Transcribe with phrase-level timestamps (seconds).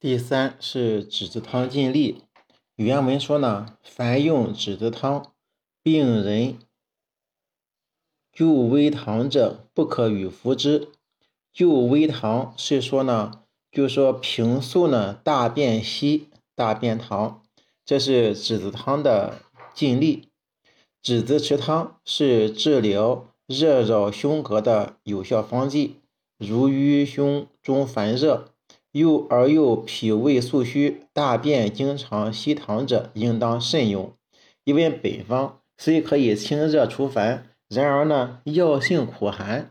[0.00, 2.22] 第三是栀子汤尽利。
[2.76, 5.32] 原文说呢，凡用栀子汤，
[5.82, 6.56] 病人
[8.30, 10.92] 就微糖者，不可与服之。
[11.52, 13.42] 就微糖是说呢，
[13.72, 17.40] 就说平素呢大便稀，大便溏，
[17.84, 19.42] 这是栀子汤的
[19.74, 20.28] 尽利。
[21.02, 25.96] 栀子池汤是治疗热扰胸膈的有效方剂，
[26.36, 28.54] 如淤胸中烦热。
[28.92, 34.12] 又而又脾胃素虚，大便经常稀溏者，应当慎用。
[34.64, 39.70] 因为本方虽可以清热除烦，然而呢，药性苦寒，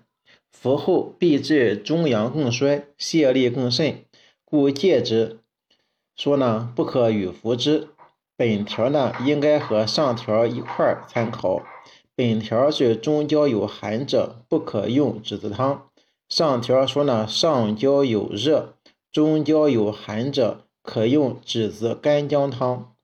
[0.51, 4.05] 服后必致中阳更衰，泄力更甚，
[4.45, 5.39] 故戒之。
[6.15, 7.89] 说呢，不可与服之。
[8.35, 11.63] 本条呢，应该和上条一块儿参考。
[12.15, 15.89] 本条是中焦有寒者，不可用栀子汤。
[16.29, 18.76] 上条说呢，上焦有热。
[19.17, 22.95] 中焦有寒者，可用栀子干姜汤。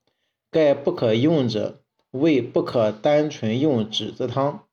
[0.48, 1.80] 盖不可用者，
[2.12, 4.64] 胃不可单纯用栀子汤。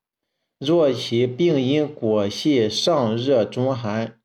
[0.59, 4.19] 若其病因果系上热中寒，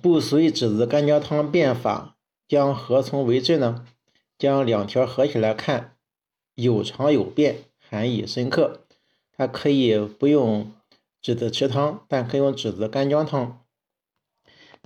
[0.00, 3.84] 不随栀子干姜汤变法，将何从为治呢？
[4.38, 5.96] 将两条合起来看，
[6.54, 8.82] 有常有变，含义深刻。
[9.36, 10.72] 它可以不用
[11.20, 13.58] 栀子池汤，但可以用栀子干姜汤。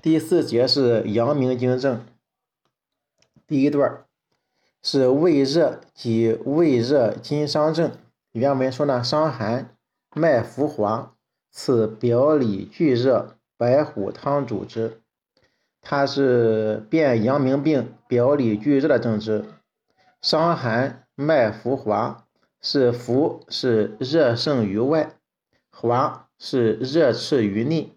[0.03, 2.05] 第四节是阳明经证，
[3.47, 4.05] 第一段
[4.83, 7.91] 是胃热及胃热经伤症。
[8.33, 9.75] 原文说呢，伤寒，
[10.15, 11.15] 脉浮滑，
[11.51, 15.01] 此表里俱热，白虎汤主之。
[15.81, 19.45] 它是辨阳明病表里俱热的症治。
[20.21, 22.27] 伤寒，脉浮滑，
[22.61, 25.15] 是浮是热盛于外，
[25.71, 27.96] 滑是热炽于内。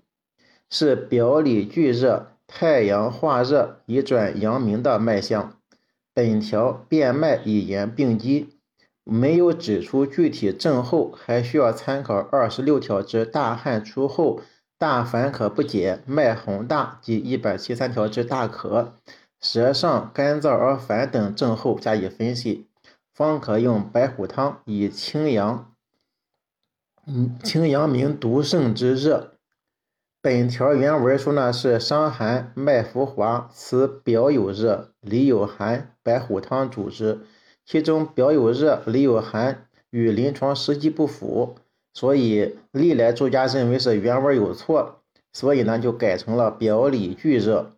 [0.69, 5.55] 是表里俱热，太阳化热以转阳明的脉象。
[6.13, 8.49] 本条辨脉以言病机，
[9.03, 14.41] 没有指出具体症候，还需要参考二十六条之大汗出后
[14.77, 18.93] 大烦可不解，脉洪大及一百七三条之大渴、
[19.39, 22.67] 舌上干燥而烦等症候加以分析，
[23.13, 25.73] 方可用白虎汤以清阳，
[27.07, 29.38] 嗯，清阳明独盛之热。
[30.21, 37.21] 本条原文说呢是伤寒，脉浮滑，此表有热，里有寒，白虎汤主之。
[37.65, 41.55] 其中表有热，里有寒，与临床实际不符，
[41.93, 44.99] 所以历来作家认为是原文有错，
[45.31, 47.71] 所以呢就改成了表里俱热。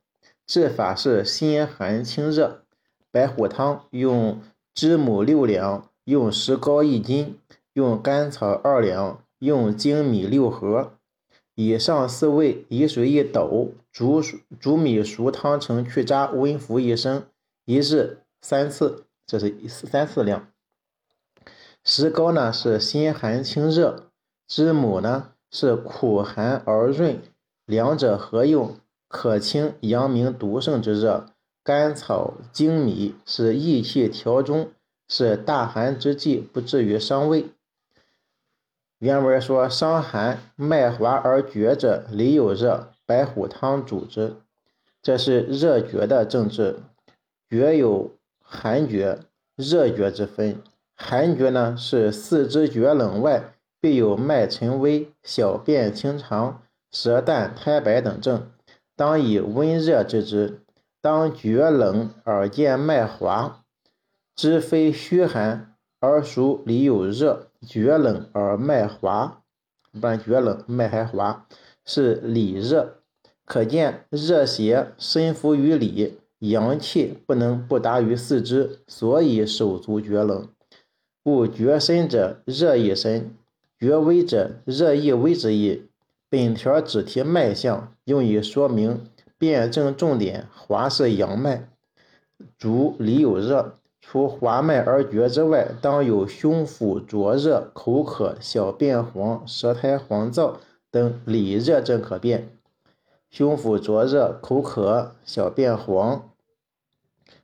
[0.48, 2.64] 治法是心寒清热，
[3.12, 4.42] 白虎汤用
[4.74, 7.38] 知母六两，用石膏一斤，
[7.74, 10.94] 用甘草二两，用粳米六合。
[11.56, 14.22] 以上四味，以水一斗，煮
[14.60, 17.24] 煮米熟汤成去渣，温服一升，
[17.66, 20.48] 一日三次，这是三次量。
[21.84, 24.12] 石膏呢是心寒清热，
[24.48, 27.22] 知母呢是苦寒而润，
[27.66, 31.26] 两者合用可清阳明独盛之热。
[31.64, 34.72] 甘草、粳米是益气调中，
[35.08, 37.46] 是大寒之际，不至于伤胃。
[39.02, 44.36] 原文说：“伤寒，脉滑而厥者，里有热，白虎汤主之。”
[45.02, 46.82] 这是热厥的症治。
[47.50, 49.18] 厥有寒厥、
[49.56, 50.62] 热厥之分。
[50.96, 58.52] 寒厥呢，是四肢厥冷外，必有脉沉微、小便清长、舌淡苔白等症，
[58.96, 60.62] 当以温热治之。
[61.02, 63.64] 当厥冷而见脉滑，
[64.36, 67.48] 知非虚寒，而属里有热。
[67.66, 69.44] 厥冷而脉滑，
[70.00, 71.46] 不然厥冷脉还滑，
[71.86, 72.98] 是里热，
[73.46, 80.50] 可见热邪深伏于里，阳气不能不达于四肢，所以手足厥冷。
[81.24, 83.36] 故厥深者热亦深，
[83.80, 85.88] 厥微者热亦微之意。
[86.30, 89.06] 本条只提脉象，用以说明
[89.38, 90.48] 辨证重点。
[90.56, 91.70] 滑是阳脉，
[92.58, 93.78] 足里有热。
[94.02, 100.56] 除滑脉而绝之外，当有胸腹灼热、口渴、小便黄、舌苔黄燥
[100.90, 102.50] 等里热症可辨。
[103.30, 106.30] 胸腹灼热、口渴、小便黄、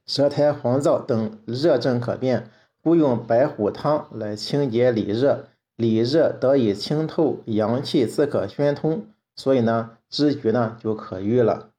[0.06, 2.50] 舌苔黄燥等热症可辨，
[2.84, 5.46] 故用白虎汤来清洁里热，
[5.78, 9.06] 里热得以清透，阳气自可宣通，
[9.36, 11.70] 所以呢，知厥呢就可愈了。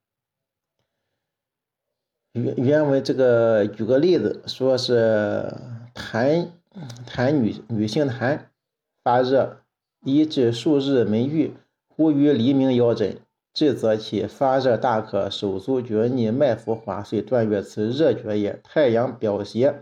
[2.43, 5.53] 原原文这个举个例子，说是
[5.95, 6.49] 痰
[7.07, 8.39] 痰女女性痰
[9.03, 9.59] 发热，
[10.05, 11.53] 医治数日没愈，
[11.89, 13.17] 忽于黎明腰诊，
[13.53, 18.61] 治则其发热大可，手足厥逆，脉浮滑遂断月，此热厥也。
[18.63, 19.75] 太阳表邪，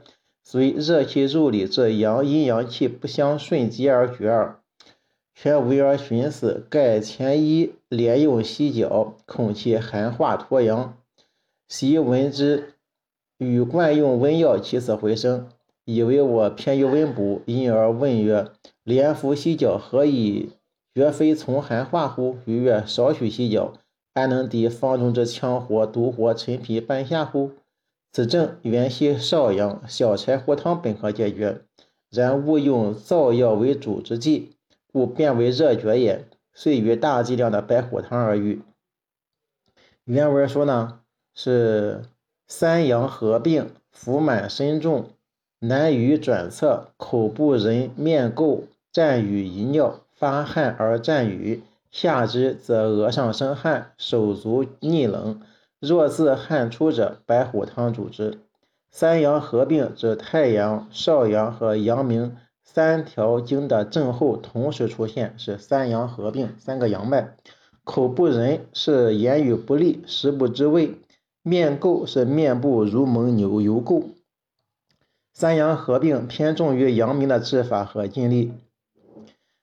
[0.42, 4.60] 虽热气入里，这阳阴阳气不相顺接而绝耳。
[5.34, 10.96] 全为而寻思，盖前医连用犀角，恐其寒化脱阳。
[11.68, 12.74] 昔闻之，
[13.38, 15.48] 与惯用温药，起死回生，
[15.84, 18.50] 以为我偏于温补，因而问曰：
[18.84, 20.50] 连服犀角，何以
[20.94, 22.38] 绝非从寒化乎？
[22.44, 23.72] 余曰：少许犀角，
[24.14, 27.50] 安能敌方中之羌活、毒活、陈皮、半夏乎？
[28.12, 31.62] 此症原系少阳，小柴胡汤本可解决，
[32.10, 34.52] 然勿用燥药为主之剂，
[34.92, 36.26] 故变为热厥也。
[36.54, 38.62] 遂与大剂量的白虎汤而愈。
[40.04, 41.00] 原文说呢？
[41.36, 42.02] 是
[42.48, 45.10] 三阳合并，腹满身重，
[45.60, 55.42] 难于转侧，口不仁，面垢，战语遗尿，发汗而战语，下之则额上生汗，手足逆冷。
[55.78, 58.38] 若自汗出者，白虎汤主之。
[58.90, 62.34] 三阳合并指太阳、少阳和阳明
[62.64, 67.36] 三条经的症候同时出现，是三阳合并，三个阳脉。
[67.84, 70.94] 口不仁是言语不利，食不知味。
[71.48, 74.02] 面垢是面部如蒙牛油垢，
[75.32, 78.50] 三阳合并偏重于阳明的治法和尽力。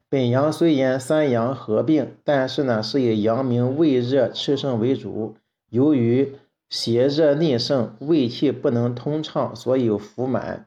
[0.07, 5.35] 本阳虽言三阳合并，但是呢是以阳明胃热炽盛为主，
[5.71, 6.35] 由于
[6.69, 10.65] 邪热内盛，胃气不能通畅，所以腹满。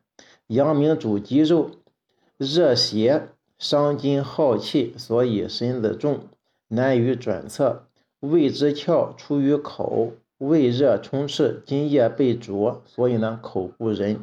[0.49, 1.71] 阳明主肌肉，
[2.37, 6.19] 热邪伤筋耗气，所以身子重，
[6.69, 7.85] 难于转侧。
[8.21, 10.13] 胃之窍出于口。
[10.39, 14.21] 胃热充斥，津液被灼，所以呢口不仁。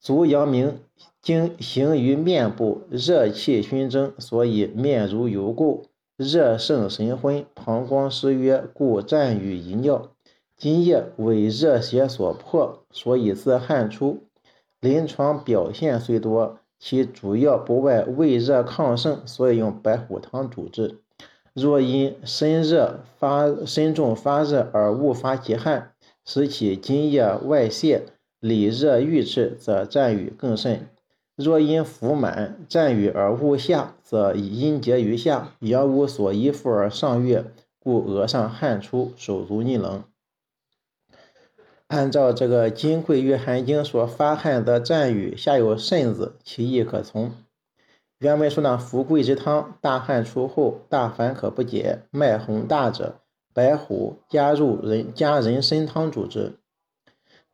[0.00, 0.80] 足阳明
[1.22, 5.84] 经行于面部，热气熏蒸，所以面如油垢，
[6.16, 10.10] 热盛神昏，膀胱失约，故战语遗尿。
[10.56, 14.24] 津液为热邪所迫，所以自汗出。
[14.80, 21.00] 临床表现虽多，其主要不外胃热亢盛，所以用白虎汤主治。
[21.54, 25.92] 若因身热发身重发热而误发其汗，
[26.24, 28.02] 使其津液外泄，
[28.40, 30.88] 里热郁滞，则战语更甚；
[31.36, 37.44] 若因腹满战语而误下，则阴结于下，阳无所依附而上越，
[37.78, 40.02] 故额上汗出，手足逆冷。
[41.86, 47.30] 按照这个《金匮约寒经》所发汗则战语，下有肾字，其意可从。
[48.18, 53.20] 原文说呢，服桂枝汤，大汗出后，大烦渴不解，脉洪大者，
[53.52, 56.58] 白虎加入人加人参汤主之。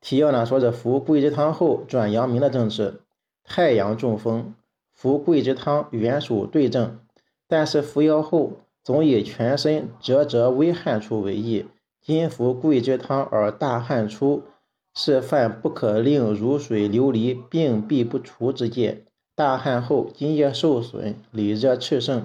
[0.00, 3.00] 提要呢，说是服桂枝汤后转阳明的症治。
[3.42, 4.54] 太阳中风，
[4.92, 7.00] 服桂枝汤原属对症，
[7.48, 8.52] 但是服药后
[8.84, 11.66] 总以全身折折微汗出为宜。
[12.00, 14.44] 今服桂枝汤而大汗出，
[14.94, 19.06] 是犯不可令如水流离，病必不除之戒。
[19.40, 22.24] 大汗后津液受损，里热炽盛，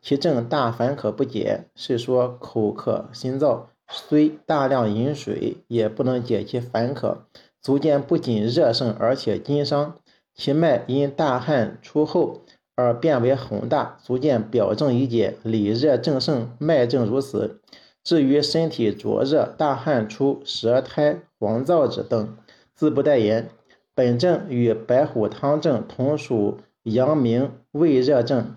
[0.00, 7.26] 其症大烦渴不解，是说口渴心燥，虽大量饮水也不能解其烦渴。
[7.60, 9.96] 足见不仅热盛，而且筋伤，
[10.34, 12.40] 其脉因大汗出后
[12.74, 17.60] 而变为洪大，足见表症已解，里热正盛，脉症如此。
[18.02, 22.34] 至于身体灼热、大汗出、舌苔黄燥者等，
[22.74, 23.50] 自不待言。
[23.96, 28.56] 本症与白虎汤症同属阳明胃热症，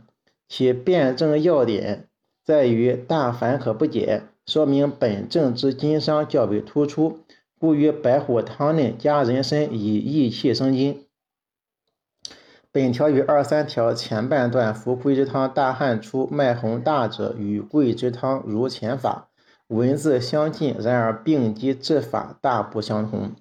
[0.50, 2.10] 其辨证要点
[2.44, 7.20] 在于大烦渴不解，说明本症之筋伤较为突出，
[7.58, 11.06] 故于白虎汤内加人参以益气生津。
[12.70, 19.30] 本条与二三条前半段服桂枝汤大汗出、脉洪大者与桂枝汤如前法，
[19.68, 23.32] 文字相近，然而病机治法大不相同。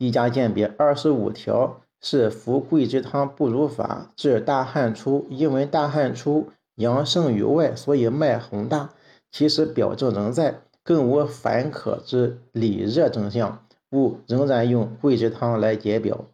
[0.00, 5.26] 一家鉴别，二十五条是服桂枝汤不如法，治大汗出。
[5.28, 8.94] 因为大汗出阳盛于外，所以脉洪大，
[9.30, 16.24] 其实表症仍在，更无烦渴之里热征象，故仍然用桂枝汤来解表。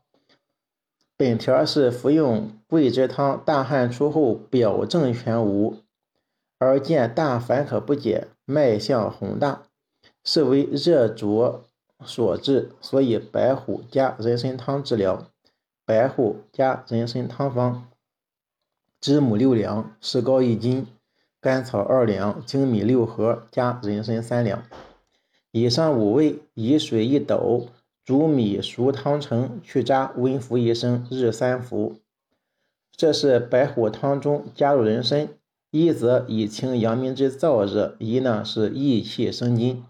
[1.17, 5.79] 本条是服用桂枝汤大汗出后表症全无，
[6.61, 9.63] 而见大烦渴不解，脉象洪大，
[10.23, 11.65] 是为热灼。
[12.05, 15.29] 所致，所以白虎加人参汤治疗。
[15.85, 17.89] 白虎加人参汤方：
[19.01, 20.87] 知母六两，石膏一斤，
[21.41, 24.65] 甘草二两，粳米六合，加人参三两。
[25.53, 27.69] 以上五味，以水一斗，
[28.05, 31.97] 煮米熟汤成，去渣，温服一升，日三服。
[32.95, 35.29] 这是白虎汤中加入人参，
[35.71, 39.85] 一则以清阳明之燥热，一呢是益气生津。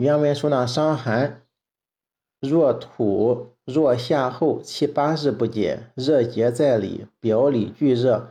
[0.00, 1.42] 原文说呢，伤寒
[2.40, 8.30] 若土若下后七八日不解，热结在里，表里俱热，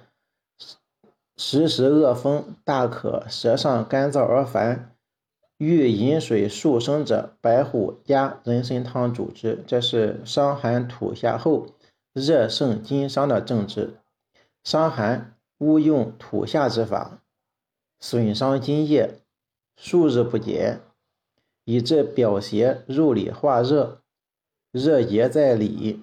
[1.38, 4.96] 时时恶风，大可舌上干燥而烦。
[5.60, 9.64] 欲饮水速生者，白虎加人参汤主之。
[9.68, 11.68] 这是伤寒吐下后，
[12.14, 13.94] 热盛津伤的症治。
[14.64, 17.22] 伤寒勿用吐下之法，
[18.00, 19.20] 损伤津液，
[19.78, 20.80] 数日不解，
[21.70, 24.02] 以致表邪入里化热，
[24.72, 26.02] 热结在里，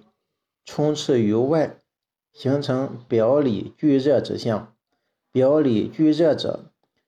[0.64, 1.80] 充斥于外，
[2.32, 4.72] 形成表里俱热之象。
[5.32, 6.66] 表里俱热者，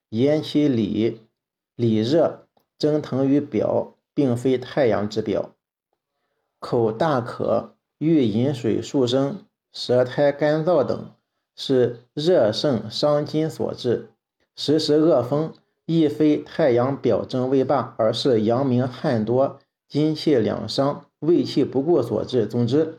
[0.08, 1.20] 言其里。
[1.76, 5.54] 里热蒸腾于表，并非太阳之表。
[6.58, 11.12] 口大渴，欲饮水数升，舌苔干燥等，
[11.54, 14.10] 是热盛伤津所致。
[14.56, 15.54] 时时恶风，
[15.88, 22.46] 亦非太阳表征未罢，而是阳明汗多，津气两伤，胃气不顾所致。
[22.46, 22.98] 总之，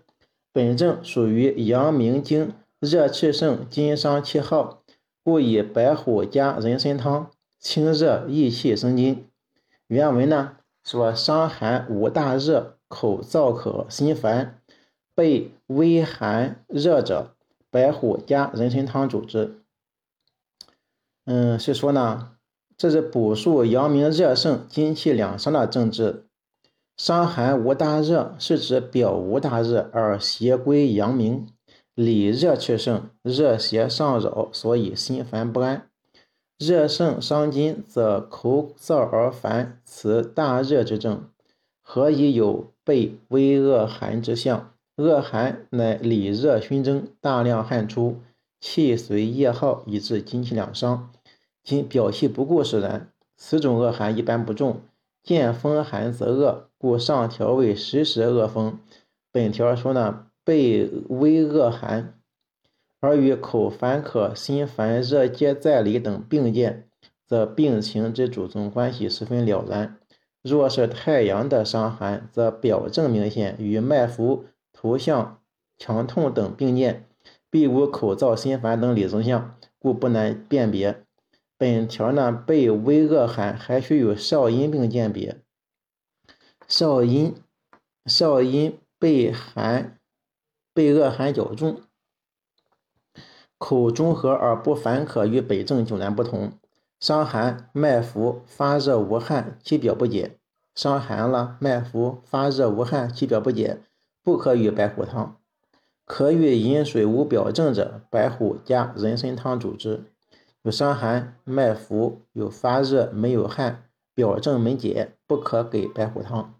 [0.52, 4.82] 本症属于阳明经热气盛，津伤气耗，
[5.24, 7.30] 故以白虎加人参汤。
[7.60, 9.28] 清热益气生津。
[9.86, 14.60] 原文呢说伤寒无大热，口燥渴，心烦，
[15.14, 17.36] 被微寒热者，
[17.70, 19.62] 白虎加人参汤主之。
[21.26, 22.32] 嗯，是说呢，
[22.80, 26.24] 这是补述阳明热盛，金气两伤的症治。
[26.96, 31.46] 伤寒无大热，是指表无大热，而邪归阳明，
[31.94, 35.90] 里热气盛，热邪上扰，所以心烦不安。
[36.58, 41.26] 热盛伤津，则口燥而烦，此大热之症。
[41.82, 44.72] 何以有被微恶寒之象？
[44.96, 48.20] 恶寒乃里热熏蒸，大量汗出，
[48.62, 51.12] 气随液耗，以致精气两伤，
[51.64, 53.12] 今表气不顾使然。
[53.38, 54.82] 此种恶寒一般不重，
[55.24, 58.80] 见风寒则恶，故上条为时时恶风。
[59.32, 62.16] 本条说呢，被微恶寒。
[63.00, 66.90] 而与口烦渴、心烦、热结在里等并见，
[67.26, 69.98] 则病情之主从关系十分了然。
[70.42, 75.40] 若是太阳的伤寒，则表证明显，与脉浮、头项
[75.78, 77.06] 强痛等并见，
[77.50, 81.06] 必无口燥、心烦等里征象，故不难辨别。
[81.60, 85.42] 本条呢，被微恶寒，还需有少阴病鉴别。
[86.70, 87.36] 少阴，
[88.06, 90.00] 少阴被寒，
[90.74, 91.82] 被恶寒较重。
[93.58, 96.54] 口中和而不烦渴，与北症迥然不同。
[96.98, 100.38] 伤寒脉浮发热无汗，其表不解。
[100.76, 103.82] 伤寒了，脉浮发热无汗，其表不解，
[104.24, 105.36] 不可与白虎汤。
[106.06, 110.06] 可与饮水无表症者，白虎加人参汤主之。
[110.62, 116.54] 有伤寒脉浮有发热没有汗，表症没解，不可给白虎汤。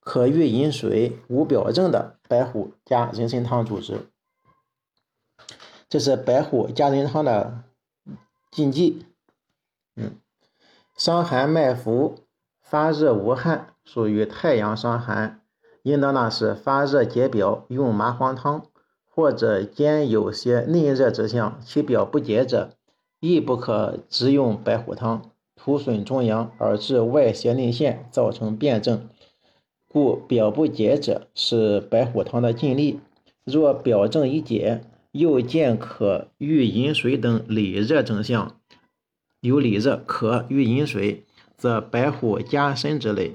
[0.00, 4.08] 可欲饮水无表症的，白虎加人参汤主之。
[5.88, 7.64] 这是白虎加人参汤的
[8.50, 9.04] 禁忌。
[9.96, 10.16] 嗯，
[10.96, 12.20] 伤寒脉浮
[12.62, 15.42] 发热无汗，属于太阳伤寒，
[15.82, 18.66] 应当呢是发热解表，用麻黄汤，
[19.10, 22.75] 或者兼有些内热之象，其表不解者，
[23.20, 29.08] 亦不可直用白虎汤，徒损中阳而致外邪内陷，造成辩证。
[29.88, 33.00] 故表不解者是白虎汤的禁例。
[33.44, 34.82] 若表证已解，
[35.12, 38.56] 又见可欲饮水等里热征象，
[39.40, 41.24] 有里热可欲饮水，
[41.56, 43.32] 则白虎加参之类。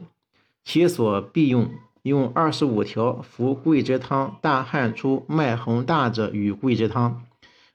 [0.64, 1.70] 其所必用，
[2.04, 7.24] 用二十五条服桂枝汤，大汗出，脉洪大者与桂枝汤。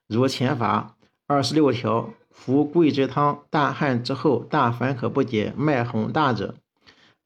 [0.07, 0.96] 如前法，
[1.29, 6.55] 二十六条服桂枝汤，大汗之后大烦渴不解，脉洪大者，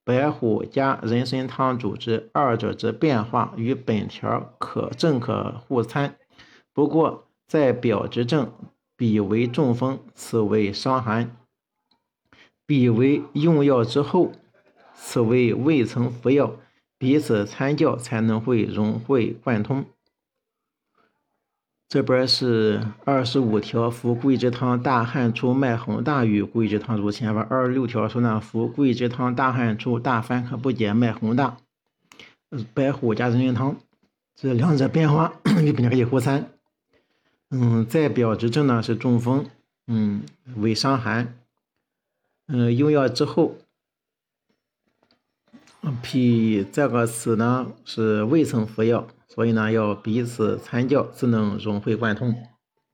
[0.02, 2.30] 白虎加人参汤主之。
[2.32, 6.16] 二者之变化与本条可正可互参。
[6.72, 8.50] 不过，在表之症，
[8.96, 11.36] 彼为中风，此为伤寒；
[12.66, 14.32] 彼为用药之后，
[14.94, 16.52] 此为未曾服药，
[16.96, 19.84] 彼此参教才能会融会贯通。
[21.90, 31.56] 这边是二十五条服桂枝汤，大汗出，脉洪大与桂枝汤如前边二十六条说呢，服桂枝汤，大汗出，大烦渴不解，脉洪大，
[32.72, 33.76] 白虎加人参汤，
[34.36, 36.52] 这两者变化与本可以互参。
[37.50, 39.46] 嗯，在表之症呢是中风，
[39.88, 40.22] 嗯，
[40.58, 41.34] 为伤寒，
[42.46, 43.56] 嗯，用药之后，
[46.00, 52.34] 脾这个词呢是未曾服药，所以呢要彼此参教，才能融会贯通。